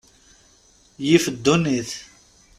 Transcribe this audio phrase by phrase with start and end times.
[1.07, 1.91] Yif ddunit.